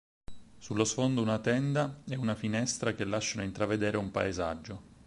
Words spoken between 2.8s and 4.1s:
che lasciano intravedere un